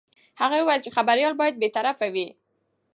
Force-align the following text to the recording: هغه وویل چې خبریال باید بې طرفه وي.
هغه 0.41 0.55
وویل 0.59 0.81
چې 0.85 0.95
خبریال 0.97 1.33
باید 1.39 1.55
بې 1.61 1.69
طرفه 1.75 2.07
وي. 2.13 2.27